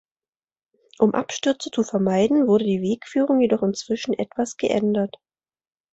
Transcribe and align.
Um 0.97 1.13
Abstürze 1.13 1.69
zu 1.69 1.83
vermeiden, 1.83 2.47
wurde 2.47 2.65
die 2.65 2.81
Wegführung 2.81 3.39
jedoch 3.39 3.61
inzwischen 3.61 4.13
etwas 4.15 4.57
geändert. 4.57 5.15